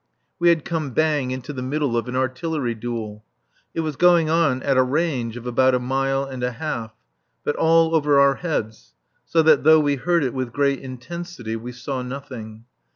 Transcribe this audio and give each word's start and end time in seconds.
We 0.39 0.49
had 0.49 0.65
come 0.65 0.95
bang 0.95 1.29
into 1.29 1.53
the 1.53 1.61
middle 1.61 1.95
of 1.95 2.07
an 2.07 2.15
artillery 2.15 2.73
duel. 2.73 3.23
It 3.75 3.81
was 3.81 3.95
going 3.97 4.31
on 4.31 4.63
at 4.63 4.75
a 4.75 4.81
range 4.81 5.37
of 5.37 5.45
about 5.45 5.75
a 5.75 5.79
mile 5.79 6.23
and 6.25 6.41
a 6.41 6.53
half, 6.53 6.91
but 7.43 7.55
all 7.55 7.93
over 7.93 8.19
our 8.19 8.33
heads, 8.37 8.95
so 9.27 9.43
that 9.43 9.63
though 9.63 9.79
we 9.79 9.97
heard 9.97 10.23
it 10.23 10.33
with 10.33 10.53
great 10.53 10.79
intensity, 10.79 11.55
we 11.55 11.71
saw 11.71 12.01
nothing. 12.01 12.65